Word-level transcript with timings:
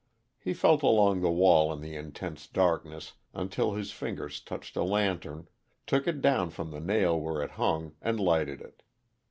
He 0.39 0.55
felt 0.55 0.81
along 0.81 1.21
the 1.21 1.29
wall 1.29 1.71
in 1.71 1.79
the 1.79 1.95
intense 1.95 2.47
darkness 2.47 3.13
until 3.35 3.73
his 3.75 3.91
fingers 3.91 4.41
touched 4.41 4.75
a 4.75 4.81
lantern, 4.81 5.47
took 5.85 6.07
it 6.07 6.21
down 6.21 6.49
from 6.49 6.71
the 6.71 6.79
nail 6.81 7.19
where 7.21 7.43
it 7.43 7.51
hung, 7.51 7.93
and 8.01 8.19
lighted 8.19 8.61
it. 8.61 8.81